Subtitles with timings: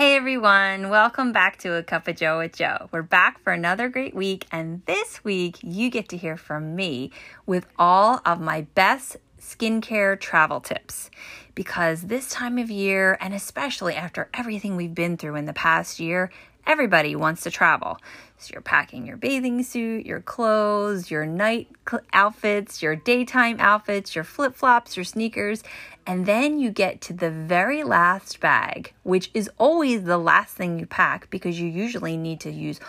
[0.00, 2.88] Hey everyone, welcome back to A Cup of Joe with Joe.
[2.90, 7.10] We're back for another great week, and this week you get to hear from me
[7.44, 11.10] with all of my best skincare travel tips.
[11.54, 16.00] Because this time of year, and especially after everything we've been through in the past
[16.00, 16.30] year,
[16.66, 17.98] everybody wants to travel.
[18.38, 21.68] So you're packing your bathing suit, your clothes, your night
[22.12, 25.62] outfits, your daytime outfits, your flip flops, your sneakers,
[26.06, 30.78] and then you get to the very last bag, which is always the last thing
[30.78, 32.80] you pack because you usually need to use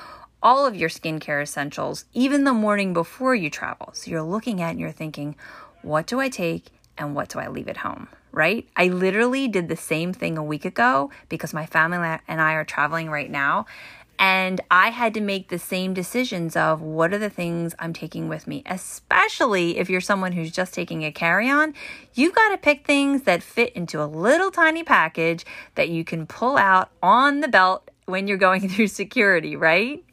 [0.42, 3.90] all of your skincare essentials even the morning before you travel.
[3.94, 5.36] So you're looking at and you're thinking,
[5.82, 8.08] what do I take and what do I leave at home?
[8.32, 8.68] Right?
[8.76, 12.64] I literally did the same thing a week ago because my family and I are
[12.64, 13.66] traveling right now.
[14.22, 18.30] And I had to make the same decisions of what are the things I'm taking
[18.30, 21.74] with me, especially if you're someone who's just taking a carry on.
[22.14, 25.44] You've got to pick things that fit into a little tiny package
[25.74, 30.06] that you can pull out on the belt when you're going through security, right?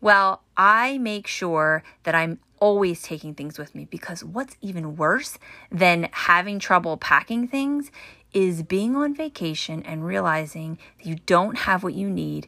[0.00, 5.36] Well, I make sure that I'm always taking things with me because what's even worse
[5.72, 7.90] than having trouble packing things
[8.32, 12.46] is being on vacation and realizing you don't have what you need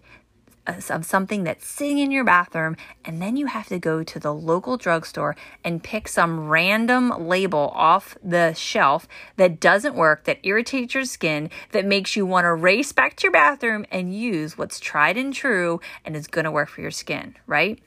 [0.69, 4.21] uh, of something that's sitting in your bathroom, and then you have to go to
[4.21, 10.39] the local drugstore and pick some random label off the shelf that doesn't work, that
[10.45, 14.57] irritates your skin, that makes you want to race back to your bathroom and use
[14.57, 17.81] what's tried and true and is going to work for your skin, right?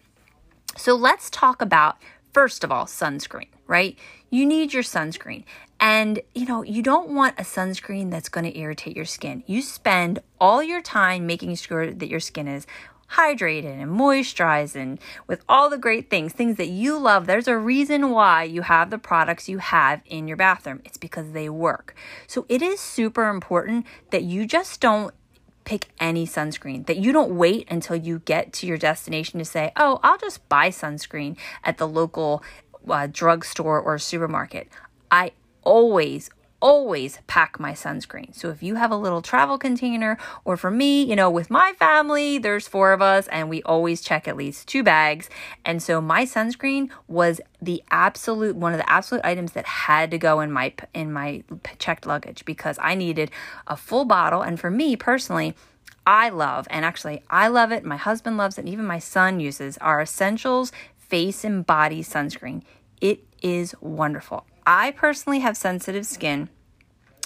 [0.76, 1.98] So let's talk about,
[2.34, 3.98] first of all, sunscreen, right?
[4.30, 5.44] You need your sunscreen.
[5.80, 9.44] And, you know, you don't want a sunscreen that's going to irritate your skin.
[9.46, 12.66] You spend all your time making sure that your skin is
[13.12, 17.26] hydrated and moisturized and with all the great things, things that you love.
[17.26, 20.82] There's a reason why you have the products you have in your bathroom.
[20.84, 21.96] It's because they work.
[22.28, 25.14] So it is super important that you just don't
[25.68, 29.74] pick any sunscreen, that you don't wait until you get to your destination to say,
[29.76, 32.42] oh, I'll just buy sunscreen at the local
[32.88, 34.70] uh, drugstore or supermarket.
[35.12, 35.34] I
[35.64, 36.30] always,
[36.62, 38.34] always pack my sunscreen.
[38.36, 41.74] So if you have a little travel container, or for me, you know, with my
[41.78, 45.30] family, there's four of us and we always check at least two bags.
[45.64, 50.18] And so my sunscreen was the absolute one of the absolute items that had to
[50.18, 51.44] go in my in my
[51.80, 53.32] checked luggage because I needed
[53.68, 55.56] a full bottle and for me personally,
[56.06, 59.40] I love and actually I love it, my husband loves it, and even my son
[59.40, 62.64] uses our essentials face and body sunscreen.
[63.00, 64.46] It is wonderful.
[64.68, 66.50] I personally have sensitive skin.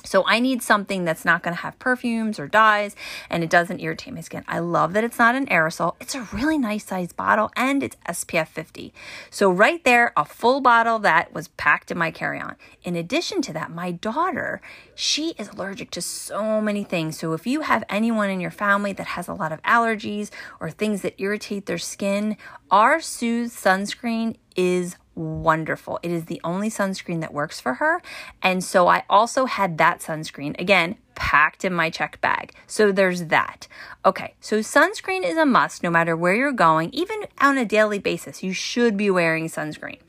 [0.03, 2.95] So I need something that's not going to have perfumes or dyes
[3.29, 4.43] and it doesn't irritate my skin.
[4.47, 5.95] I love that it's not an aerosol.
[5.99, 8.93] It's a really nice size bottle and it's SPF 50.
[9.29, 12.55] So right there, a full bottle that was packed in my carry-on.
[12.83, 14.61] In addition to that, my daughter,
[14.95, 17.19] she is allergic to so many things.
[17.19, 20.29] So if you have anyone in your family that has a lot of allergies
[20.59, 22.37] or things that irritate their skin,
[22.71, 25.99] our Soothe sunscreen is wonderful.
[26.03, 28.01] It is the only sunscreen that works for her.
[28.41, 32.53] And so I also had that sunscreen, again, packed in my check bag.
[32.67, 33.67] So there's that.
[34.05, 37.99] Okay, so sunscreen is a must no matter where you're going, even on a daily
[37.99, 38.43] basis.
[38.43, 39.99] You should be wearing sunscreen.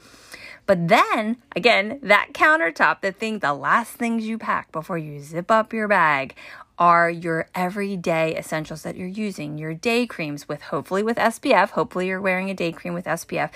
[0.64, 5.50] But then, again, that countertop, the thing, the last things you pack before you zip
[5.50, 6.36] up your bag
[6.78, 11.70] are your everyday essentials that you're using, your day creams with hopefully with SPF.
[11.70, 13.50] Hopefully, you're wearing a day cream with SPF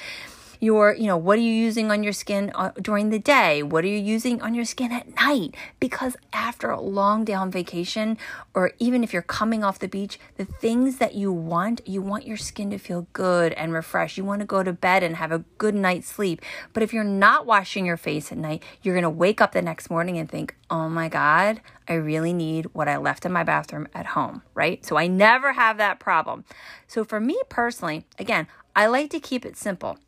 [0.61, 3.63] your, you know, what are you using on your skin uh, during the day?
[3.63, 5.55] What are you using on your skin at night?
[5.81, 8.19] Because after a long day on vacation,
[8.55, 12.27] or even if you're coming off the beach, the things that you want, you want
[12.27, 14.17] your skin to feel good and refreshed.
[14.17, 16.43] You want to go to bed and have a good night's sleep.
[16.73, 19.63] But if you're not washing your face at night, you're going to wake up the
[19.63, 23.45] next morning and think, oh my God, I really need what I left in my
[23.45, 24.85] bathroom at home, right?
[24.85, 26.45] So I never have that problem.
[26.87, 29.99] So for me personally, again, I like to keep it simple.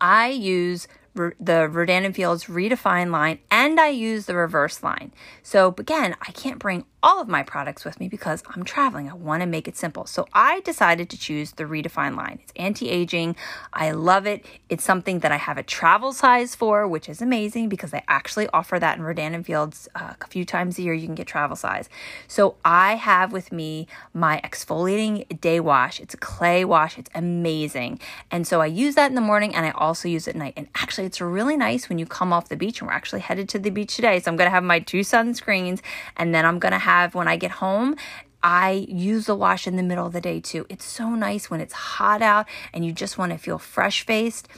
[0.00, 5.12] I use the Rodan and Fields Redefine line and I use the reverse line.
[5.42, 9.08] So again, I can't bring all of my products with me because I'm traveling.
[9.08, 10.06] I want to make it simple.
[10.06, 12.40] So I decided to choose the Redefine line.
[12.42, 13.36] It's anti-aging.
[13.72, 14.44] I love it.
[14.68, 18.48] It's something that I have a travel size for, which is amazing because they actually
[18.48, 20.92] offer that in Rodan and Fields uh, a few times a year.
[20.92, 21.88] You can get travel size.
[22.28, 26.00] So I have with me my exfoliating day wash.
[26.00, 26.98] It's a clay wash.
[26.98, 27.98] It's amazing.
[28.30, 30.54] And so I use that in the morning and I also use it at night.
[30.56, 33.48] And actually it's really nice when you come off the beach and we're actually headed
[33.50, 34.20] to the beach today.
[34.20, 35.80] So I'm going to have my two sunscreens
[36.16, 37.96] and then I'm going to have have when I get home.
[38.42, 40.66] I use the wash in the middle of the day too.
[40.68, 44.48] It's so nice when it's hot out and you just want to feel fresh faced.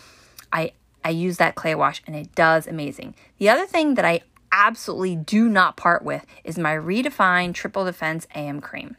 [0.52, 0.73] I
[1.05, 3.14] I use that clay wash and it does amazing.
[3.38, 4.20] The other thing that I
[4.52, 8.96] absolutely do not part with is my redefined triple defense AM cream.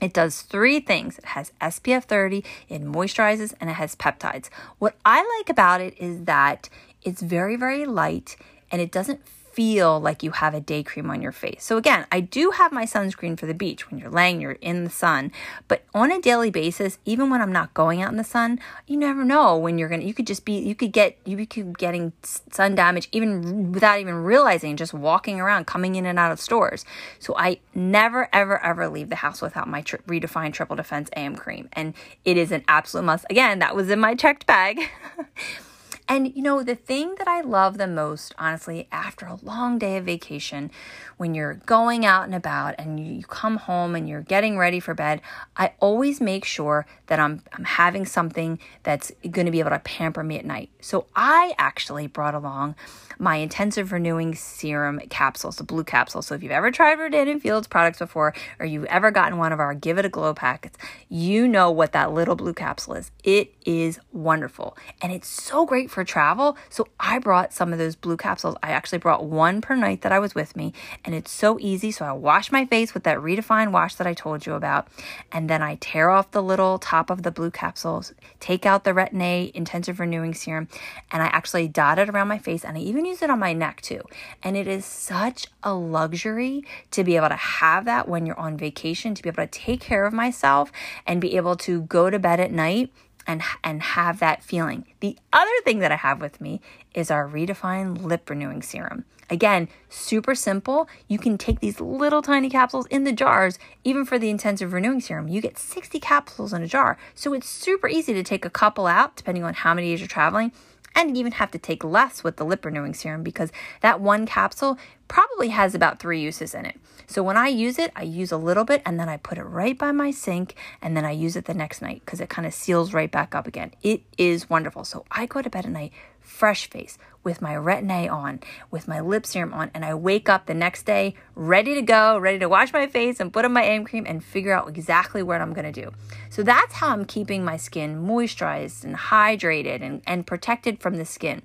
[0.00, 1.18] It does three things.
[1.18, 4.48] It has SPF 30, it moisturizes, and it has peptides.
[4.80, 6.68] What I like about it is that
[7.02, 8.36] it's very, very light
[8.72, 9.20] and it doesn't
[9.52, 11.64] feel like you have a day cream on your face.
[11.64, 14.84] So again, I do have my sunscreen for the beach when you're laying, you're in
[14.84, 15.30] the sun,
[15.68, 18.96] but on a daily basis, even when I'm not going out in the sun, you
[18.96, 20.04] never know when you're gonna.
[20.04, 24.14] You could just be, you could get, you could getting sun damage even without even
[24.14, 26.84] realizing, just walking around, coming in and out of stores.
[27.18, 31.36] So I never, ever, ever leave the house without my tri- redefined triple defense AM
[31.36, 31.94] cream, and
[32.24, 33.26] it is an absolute must.
[33.28, 34.80] Again, that was in my checked bag.
[36.08, 39.96] And you know, the thing that I love the most, honestly, after a long day
[39.96, 40.70] of vacation,
[41.16, 44.94] when you're going out and about and you come home and you're getting ready for
[44.94, 45.20] bed,
[45.56, 49.78] I always make sure that I'm, I'm having something that's going to be able to
[49.78, 50.70] pamper me at night.
[50.80, 52.74] So I actually brought along
[53.18, 56.22] my intensive renewing serum capsules, the blue capsule.
[56.22, 59.52] So if you've ever tried Rodan and Fields products before, or you've ever gotten one
[59.52, 60.76] of our Give It a Glow packets,
[61.08, 63.12] you know what that little blue capsule is.
[63.22, 64.76] It is wonderful.
[65.00, 66.56] And it's so great for travel.
[66.68, 68.56] So I brought some of those blue capsules.
[68.62, 70.72] I actually brought one per night that I was with me.
[71.04, 71.90] And it's so easy.
[71.90, 74.88] So I wash my face with that redefined wash that I told you about.
[75.30, 78.92] And then I tear off the little top of the blue capsules, take out the
[78.92, 80.68] Retin-A intensive renewing serum,
[81.10, 82.64] and I actually dot it around my face.
[82.64, 84.02] And I even use it on my neck too.
[84.42, 88.56] And it is such a luxury to be able to have that when you're on
[88.56, 90.72] vacation, to be able to take care of myself
[91.06, 92.92] and be able to go to bed at night
[93.26, 94.86] and and have that feeling.
[95.00, 96.60] The other thing that I have with me
[96.94, 99.04] is our redefined lip renewing serum.
[99.30, 100.88] Again, super simple.
[101.08, 105.00] You can take these little tiny capsules in the jars, even for the intensive renewing
[105.00, 105.26] serum.
[105.26, 106.98] You get 60 capsules in a jar.
[107.14, 110.08] So it's super easy to take a couple out depending on how many days you're
[110.08, 110.52] traveling
[110.94, 114.78] and even have to take less with the lip renewing serum because that one capsule
[115.08, 116.78] probably has about three uses in it.
[117.06, 119.44] So when I use it, I use a little bit and then I put it
[119.44, 122.46] right by my sink and then I use it the next night because it kind
[122.46, 123.72] of seals right back up again.
[123.82, 124.84] It is wonderful.
[124.84, 125.92] So I go to bed at night
[126.22, 128.40] fresh face with my retin-A on,
[128.70, 132.18] with my lip serum on, and I wake up the next day ready to go,
[132.18, 135.22] ready to wash my face and put on my AM cream and figure out exactly
[135.22, 135.92] what I'm gonna do.
[136.30, 141.04] So that's how I'm keeping my skin moisturized and hydrated and, and protected from the
[141.04, 141.42] skin.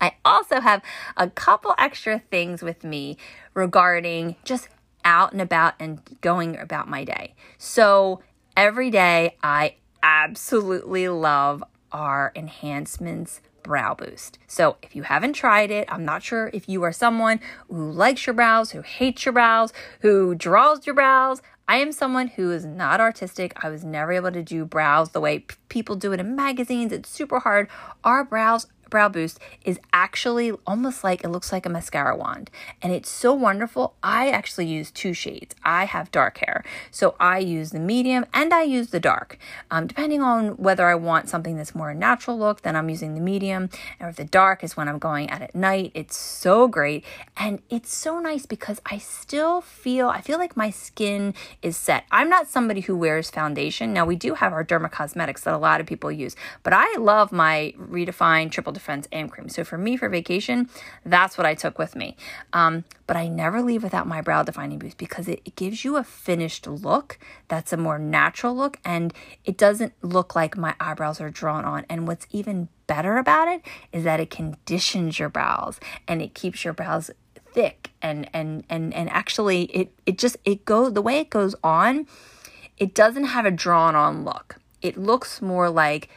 [0.00, 0.82] I also have
[1.16, 3.16] a couple extra things with me
[3.54, 4.68] regarding just
[5.04, 7.34] out and about and going about my day.
[7.58, 8.20] So
[8.56, 11.62] every day I absolutely love
[11.96, 14.38] our enhancements brow boost.
[14.46, 18.26] So if you haven't tried it, I'm not sure if you are someone who likes
[18.26, 19.72] your brows, who hates your brows,
[20.02, 21.40] who draws your brows.
[21.66, 23.52] I am someone who is not artistic.
[23.64, 26.92] I was never able to do brows the way p- people do it in magazines.
[26.92, 27.68] It's super hard.
[28.04, 32.50] Our brows brow boost is actually almost like it looks like a mascara wand.
[32.82, 33.94] And it's so wonderful.
[34.02, 35.54] I actually use two shades.
[35.64, 36.64] I have dark hair.
[36.90, 39.38] So i use the medium and i use the dark.
[39.70, 43.14] Um, depending on whether i want something that's more a natural look then i'm using
[43.14, 43.70] the medium.
[44.00, 47.04] Or if the dark is when i'm going out at night it's so great.
[47.36, 52.04] And it's so nice because i still feel i feel like my skin is set.
[52.10, 53.92] I'm not somebody who wears foundation.
[53.92, 56.96] Now we do have our derma cosmetics that a lot of people use but i
[56.98, 59.48] love my redefined triple Defense AM cream.
[59.48, 60.68] So for me, for vacation,
[61.04, 62.16] that's what I took with me.
[62.52, 65.96] Um, but I never leave without my brow defining boost because it, it gives you
[65.96, 67.18] a finished look
[67.48, 69.14] that's a more natural look and
[69.44, 71.86] it doesn't look like my eyebrows are drawn on.
[71.88, 76.64] And what's even better about it is that it conditions your brows and it keeps
[76.64, 77.10] your brows
[77.52, 81.54] thick and and and and actually it it just it goes the way it goes
[81.64, 82.06] on
[82.76, 86.10] it doesn't have a drawn on look it looks more like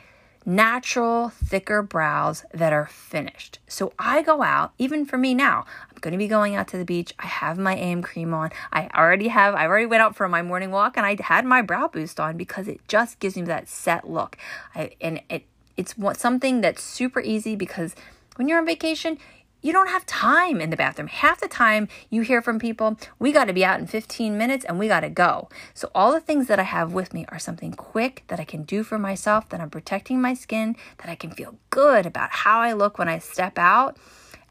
[0.45, 3.59] natural, thicker brows that are finished.
[3.67, 6.77] So I go out, even for me now, I'm going to be going out to
[6.77, 7.13] the beach.
[7.19, 8.51] I have my AM cream on.
[8.71, 11.61] I already have, I already went out for my morning walk and I had my
[11.61, 14.37] brow boost on because it just gives me that set look.
[14.75, 15.45] I, and it,
[15.77, 17.95] it's something that's super easy because
[18.35, 19.17] when you're on vacation,
[19.61, 21.07] you don't have time in the bathroom.
[21.07, 24.65] Half the time you hear from people, we got to be out in 15 minutes
[24.65, 25.49] and we got to go.
[25.73, 28.63] So, all the things that I have with me are something quick that I can
[28.63, 32.59] do for myself, that I'm protecting my skin, that I can feel good about how
[32.59, 33.97] I look when I step out.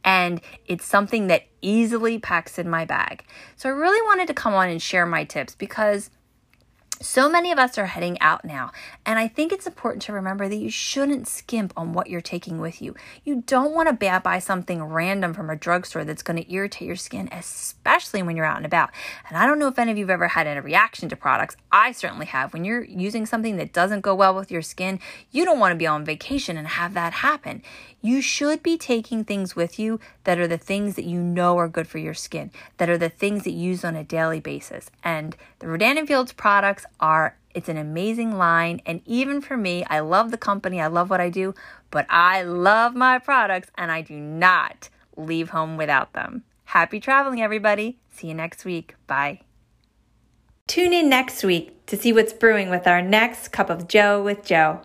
[0.04, 3.24] And it's something that easily packs in my bag.
[3.56, 6.10] So, I really wanted to come on and share my tips because
[7.00, 8.72] so many of us are heading out now,
[9.06, 12.58] and I think it's important to remember that you shouldn't skimp on what you're taking
[12.58, 12.94] with you.
[13.24, 16.96] You don't want to buy something random from a drugstore that's going to irritate your
[16.96, 18.90] skin, especially when you're out and about.
[19.28, 21.56] And I don't know if any of you have ever had a reaction to products.
[21.70, 22.52] I certainly have.
[22.52, 24.98] When you're using something that doesn't go well with your skin,
[25.30, 27.62] you don't want to be on vacation and have that happen.
[28.00, 31.68] You should be taking things with you that are the things that you know are
[31.68, 34.90] good for your skin, that are the things that you use on a daily basis.
[35.02, 39.84] And the Rodan and Fields products are it's an amazing line and even for me,
[39.84, 41.54] I love the company, I love what I do,
[41.90, 46.44] but I love my products and I do not leave home without them.
[46.64, 47.98] Happy traveling everybody.
[48.10, 48.94] See you next week.
[49.06, 49.40] Bye.
[50.66, 54.44] Tune in next week to see what's brewing with our next cup of Joe with
[54.44, 54.82] Joe.